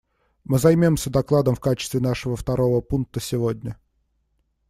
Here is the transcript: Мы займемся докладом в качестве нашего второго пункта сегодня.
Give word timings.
Мы 0.45 0.57
займемся 0.57 1.11
докладом 1.11 1.53
в 1.53 1.59
качестве 1.59 1.99
нашего 1.99 2.35
второго 2.35 2.81
пункта 2.81 3.19
сегодня. 3.19 3.77